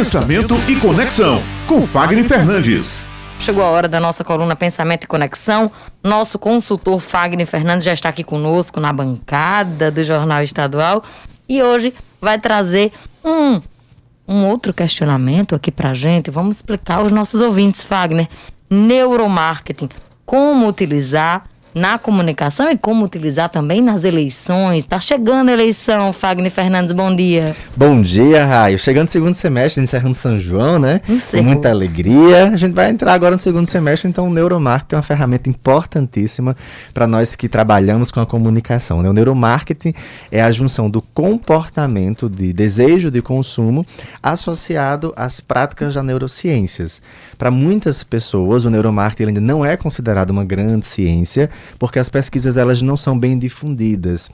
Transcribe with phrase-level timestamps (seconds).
[0.00, 3.04] Pensamento e Conexão, com Fagner Fernandes.
[3.38, 5.70] Chegou a hora da nossa coluna Pensamento e Conexão.
[6.02, 11.04] Nosso consultor Fagner Fernandes já está aqui conosco na bancada do Jornal Estadual
[11.46, 12.92] e hoje vai trazer
[13.22, 13.60] um,
[14.26, 16.30] um outro questionamento aqui pra gente.
[16.30, 18.26] Vamos explicar aos nossos ouvintes, Fagner.
[18.70, 19.90] Neuromarketing.
[20.24, 21.44] Como utilizar
[21.74, 24.84] na comunicação e como utilizar também nas eleições.
[24.84, 27.54] Está chegando a eleição, Fagner Fernandes, bom dia.
[27.76, 28.78] Bom dia, Raio.
[28.78, 31.00] Chegando no segundo semestre, encerrando São João, né?
[31.08, 31.44] Encerrou.
[31.44, 32.48] Com muita alegria.
[32.48, 36.56] A gente vai entrar agora no segundo semestre, então o neuromarketing é uma ferramenta importantíssima
[36.92, 39.02] para nós que trabalhamos com a comunicação.
[39.02, 39.08] Né?
[39.08, 39.94] O neuromarketing
[40.30, 43.86] é a junção do comportamento de desejo de consumo
[44.22, 47.00] associado às práticas da neurociências.
[47.38, 52.56] Para muitas pessoas, o neuromarketing ainda não é considerado uma grande ciência, porque as pesquisas
[52.56, 54.30] elas não são bem difundidas.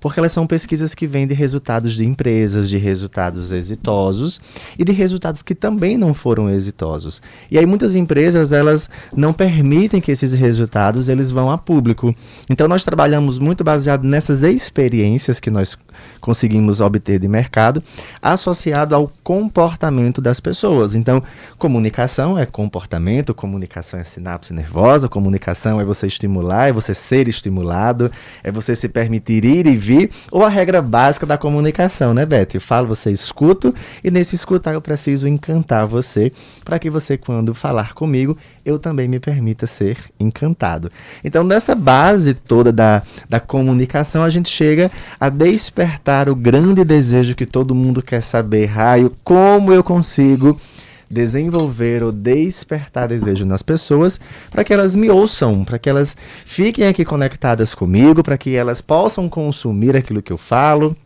[0.00, 4.40] Porque elas são pesquisas que vêm de resultados de empresas, de resultados exitosos
[4.78, 7.22] e de resultados que também não foram exitosos.
[7.50, 12.14] E aí muitas empresas elas não permitem que esses resultados eles vão a público.
[12.48, 15.76] Então nós trabalhamos muito baseado nessas experiências que nós
[16.20, 17.82] conseguimos obter de mercado,
[18.20, 20.94] associado ao comportamento das pessoas.
[20.94, 21.22] Então,
[21.58, 28.10] comunicação é comportamento, comunicação é sinapse nervosa, comunicação é você estimular, é você ser estimulado,
[28.42, 32.48] é você se permitir ir e vir, ou a regra básica da comunicação, né, Beth?
[32.54, 36.32] Eu falo, você escuta, e nesse escutar eu preciso encantar você,
[36.64, 40.90] para que você, quando falar comigo, eu também me permita ser encantado.
[41.24, 47.36] Então, nessa base toda da, da comunicação, a gente chega a despertar o grande desejo
[47.36, 50.58] que todo mundo quer saber, raio, como eu consigo
[51.10, 56.86] desenvolver ou despertar desejo nas pessoas para que elas me ouçam, para que elas fiquem
[56.86, 60.96] aqui conectadas comigo, para que elas possam consumir aquilo que eu falo,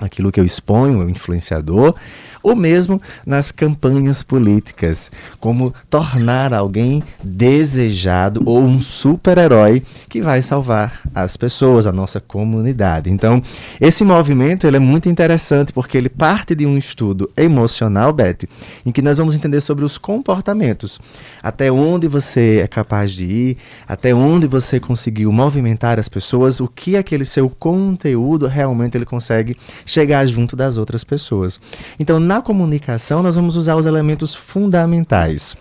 [0.00, 1.94] aquilo que eu exponho, o influenciador,
[2.42, 11.00] ou mesmo nas campanhas políticas, como tornar alguém desejado ou um super-herói que vai salvar
[11.14, 13.10] as pessoas, a nossa comunidade.
[13.10, 13.42] Então,
[13.80, 18.48] esse movimento ele é muito interessante porque ele parte de um estudo emocional, Beth,
[18.84, 20.98] em que nós vamos entender sobre os comportamentos,
[21.42, 23.56] até onde você é capaz de ir,
[23.86, 29.56] até onde você conseguiu movimentar as pessoas, o que aquele seu conteúdo realmente ele consegue
[29.90, 31.60] chegar junto das outras pessoas.
[31.98, 35.56] Então, na comunicação, nós vamos usar os elementos fundamentais.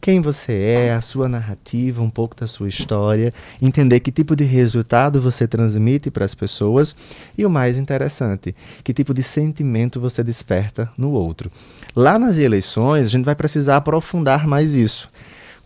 [0.00, 4.44] Quem você é, a sua narrativa, um pouco da sua história, entender que tipo de
[4.44, 6.94] resultado você transmite para as pessoas
[7.36, 11.50] e o mais interessante, que tipo de sentimento você desperta no outro.
[11.96, 15.08] Lá nas eleições, a gente vai precisar aprofundar mais isso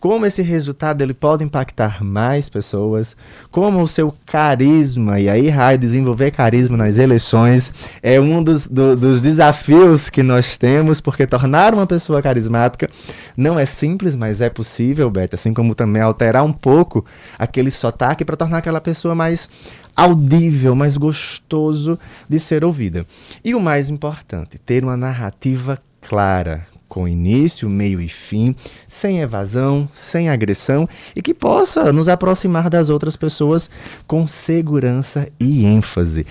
[0.03, 3.15] como esse resultado ele pode impactar mais pessoas,
[3.49, 8.97] como o seu carisma, e aí, Rai, desenvolver carisma nas eleições é um dos, do,
[8.97, 12.89] dos desafios que nós temos, porque tornar uma pessoa carismática
[13.37, 17.05] não é simples, mas é possível, Beto, assim como também alterar um pouco
[17.39, 19.49] aquele sotaque para tornar aquela pessoa mais
[19.95, 21.97] audível, mais gostoso
[22.27, 23.05] de ser ouvida.
[23.41, 28.55] E o mais importante, ter uma narrativa clara, com início, meio e fim,
[28.87, 33.67] sem evasão, sem agressão e que possa nos aproximar das outras pessoas
[34.05, 36.23] com segurança e ênfase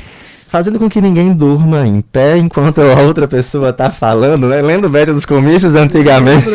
[0.53, 4.61] fazendo com que ninguém durma em pé enquanto a outra pessoa está falando, né?
[4.61, 6.47] Lembra o dos comícios antigamente?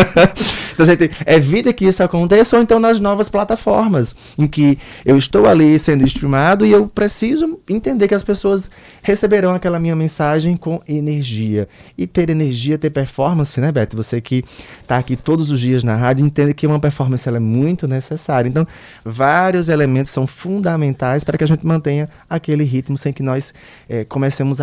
[0.72, 5.46] então, gente, evita que isso aconteça, ou então nas novas plataformas, em que eu estou
[5.46, 8.70] ali sendo streamado e eu preciso entender que as pessoas
[9.02, 11.68] receberão aquela minha mensagem com energia.
[11.98, 13.94] E ter energia, ter performance, né, Beto?
[13.94, 14.42] Você que
[14.80, 18.48] está aqui todos os dias na rádio, entende que uma performance é muito necessária.
[18.48, 18.66] Então,
[19.04, 23.52] vários elementos são fundamentais para que a gente mantenha aquele ritmo sem que nós nós
[23.88, 24.06] é,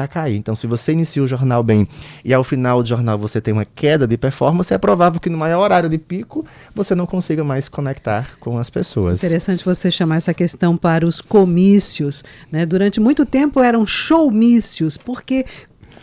[0.01, 0.35] a cair.
[0.35, 1.87] Então, se você inicia o jornal bem
[2.23, 5.37] e ao final do jornal você tem uma queda de performance, é provável que no
[5.37, 9.19] maior horário de pico você não consiga mais conectar com as pessoas.
[9.23, 12.23] Interessante você chamar essa questão para os comícios.
[12.51, 12.65] Né?
[12.65, 15.45] Durante muito tempo eram showmícios, porque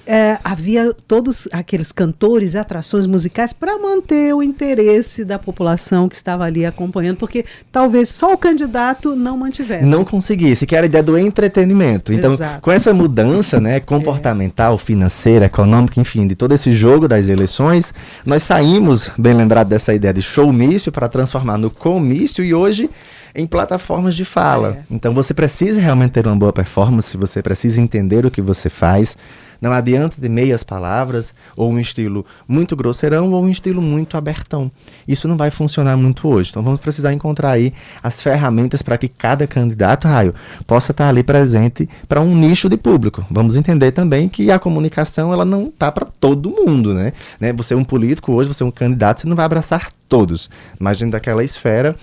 [0.09, 6.45] é, havia todos aqueles cantores atrações musicais para manter o interesse da população que estava
[6.45, 9.85] ali acompanhando, porque talvez só o candidato não mantivesse.
[9.85, 12.11] Não conseguisse, que era a ideia do entretenimento.
[12.11, 12.63] Então, Exato.
[12.63, 14.79] com essa mudança né, comportamental, é.
[14.79, 17.93] financeira, econômica, enfim, de todo esse jogo das eleições,
[18.25, 22.89] nós saímos, bem lembrado dessa ideia de showmício, para transformar no comício e hoje
[23.35, 24.79] em plataformas de fala.
[24.79, 24.95] É.
[24.95, 29.17] Então você precisa realmente ter uma boa performance, você precisa entender o que você faz,
[29.61, 34.71] Não adianta de meias palavras, ou um estilo muito grosseirão, ou um estilo muito abertão.
[35.07, 36.51] Isso não vai funcionar muito hoje.
[36.51, 37.73] Então vamos precisar encontrar aí
[38.03, 40.35] as ferramentas para que cada candidato, Raio,
[40.67, 43.25] possa estar ali presente para um nicho de público.
[43.31, 47.13] Vamos entender também que a comunicação ela não tá para todo mundo, né?
[47.41, 47.53] né?
[47.55, 50.49] Você é um político hoje, você é um candidato, você não vai abraçar todos,
[50.79, 51.97] mas dentro daquela esfera,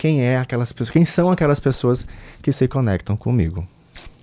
[0.00, 2.06] quem é aquelas pessoas, quem são aquelas pessoas
[2.40, 3.68] que se conectam comigo?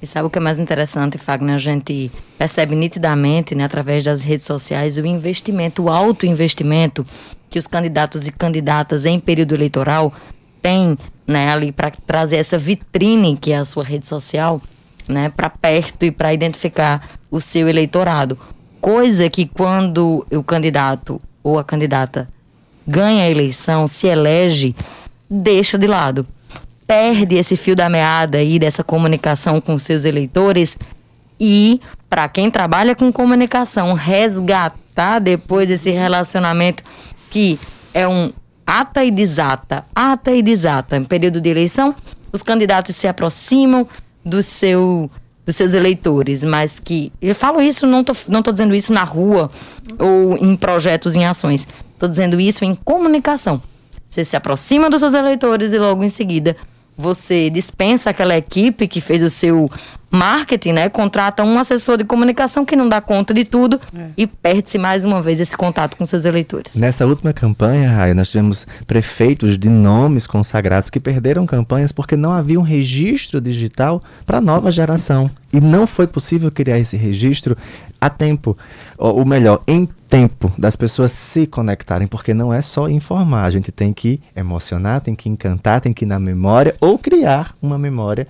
[0.01, 1.53] E sabe o que é mais interessante, Fagner?
[1.53, 7.05] A gente percebe nitidamente, né, através das redes sociais, o investimento, o alto investimento
[7.47, 10.11] que os candidatos e candidatas em período eleitoral
[10.63, 10.97] têm
[11.27, 14.59] né, ali para trazer essa vitrine que é a sua rede social
[15.07, 18.35] né, para perto e para identificar o seu eleitorado.
[18.81, 22.27] Coisa que quando o candidato ou a candidata
[22.87, 24.75] ganha a eleição, se elege,
[25.29, 26.25] deixa de lado
[26.87, 30.77] perde esse fio da meada aí dessa comunicação com seus eleitores
[31.39, 36.81] e para quem trabalha com comunicação resgatar depois esse relacionamento
[37.29, 37.59] que
[37.93, 38.31] é um
[38.65, 40.95] ata e desata, ata e desata.
[40.95, 41.93] Em período de eleição,
[42.31, 43.85] os candidatos se aproximam
[44.23, 45.11] do seu
[45.45, 49.05] dos seus eleitores, mas que eu falo isso, não tô, não tô dizendo isso na
[49.05, 49.49] rua
[49.97, 51.65] ou em projetos, em ações.
[51.97, 53.61] Tô dizendo isso em comunicação.
[54.07, 56.55] Você se aproxima dos seus eleitores e logo em seguida
[56.97, 59.69] você dispensa aquela equipe que fez o seu
[60.09, 60.89] marketing, né?
[60.89, 64.07] Contrata um assessor de comunicação que não dá conta de tudo é.
[64.15, 66.75] e perde-se mais uma vez esse contato com seus eleitores.
[66.75, 72.33] Nessa última campanha, Raia, nós tivemos prefeitos de nomes consagrados que perderam campanhas porque não
[72.33, 75.29] havia um registro digital para a nova geração.
[75.51, 77.55] E não foi possível criar esse registro
[77.99, 78.55] a tempo,
[78.97, 83.71] ou melhor, em tempo das pessoas se conectarem, porque não é só informar, a gente
[83.71, 88.27] tem que emocionar, tem que encantar, tem que ir na memória ou criar uma memória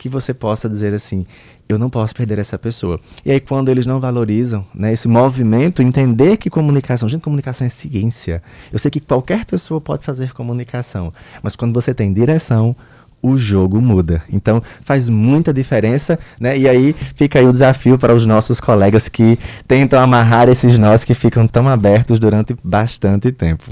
[0.00, 1.26] que você possa dizer assim,
[1.68, 2.98] eu não posso perder essa pessoa.
[3.22, 7.68] E aí quando eles não valorizam, né, esse movimento, entender que comunicação, gente, comunicação é
[7.68, 8.42] ciência.
[8.72, 11.12] Eu sei que qualquer pessoa pode fazer comunicação,
[11.42, 12.74] mas quando você tem direção,
[13.22, 14.22] o jogo muda.
[14.32, 16.56] Então faz muita diferença, né?
[16.56, 21.04] E aí fica aí o desafio para os nossos colegas que tentam amarrar esses nós
[21.04, 23.64] que ficam tão abertos durante bastante tempo.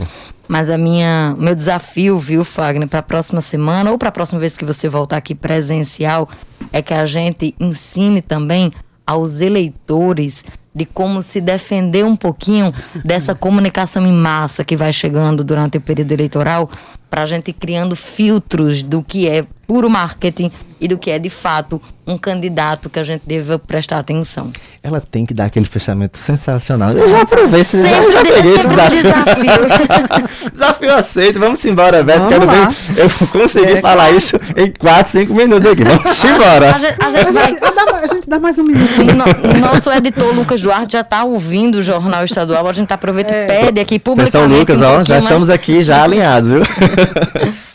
[0.47, 4.41] Mas a minha, meu desafio, viu, Fagner, para a próxima semana ou para a próxima
[4.41, 6.29] vez que você voltar aqui presencial,
[6.73, 8.73] é que a gente ensine também
[9.07, 12.73] aos eleitores de como se defender um pouquinho
[13.05, 16.71] dessa comunicação em massa que vai chegando durante o período eleitoral,
[17.11, 20.51] para a gente ir criando filtros do que é puro marketing
[20.81, 24.51] e do que é de fato um candidato que a gente deve prestar atenção.
[24.83, 26.93] Ela tem que dar aquele fechamento sensacional.
[26.93, 29.03] Eu já aproveitei, já, já peguei esse desafio.
[29.03, 30.49] Desafio.
[30.55, 32.21] desafio aceito, vamos embora, Beto.
[32.21, 32.71] Vamos Quero lá.
[32.71, 35.85] ver eu consegui é, falar isso em 4, 5 minutos aqui.
[35.85, 36.75] Vamos embora.
[36.75, 37.45] A gente, a gente, vai...
[37.45, 39.15] a gente, dá, a gente dá mais um minutinho.
[39.15, 42.67] No, nosso editor Lucas Duarte já está ouvindo o Jornal Estadual.
[42.67, 43.47] A gente aproveita e é.
[43.47, 44.35] pede aqui publicamente.
[44.39, 46.63] Atenção, Lucas, ó, já estamos aqui já alinhados, viu?